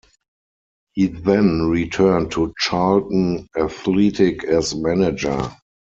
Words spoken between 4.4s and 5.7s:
as manager.